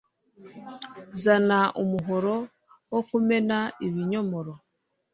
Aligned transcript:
Zana 1.21 1.59
umuhoro 1.81 2.35
wo 2.91 3.01
kumena 3.09 3.57
ibinyomoro 3.85 4.53